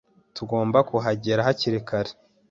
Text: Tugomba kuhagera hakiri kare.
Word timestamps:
Tugomba 0.35 0.77
kuhagera 0.89 1.45
hakiri 1.47 1.79
kare. 1.87 2.11